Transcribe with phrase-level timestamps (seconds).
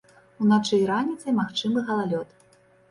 [0.45, 2.27] Уначы і раніцай магчымы галалёд.